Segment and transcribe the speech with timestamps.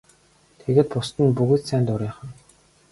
[0.61, 2.29] Тэгээд бусад нь бүгд сайн дурынхан.